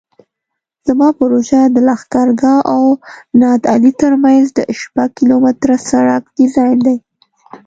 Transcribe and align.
زما 0.87 1.07
پروژه 1.19 1.61
د 1.69 1.77
لښکرګاه 1.87 2.59
او 2.73 2.83
نادعلي 3.41 3.91
ترمنځ 4.01 4.45
د 4.57 4.59
شپږ 4.79 5.09
کیلومتره 5.17 5.75
سرک 5.89 6.23
ډیزاین 6.37 6.77
دی 6.85 6.97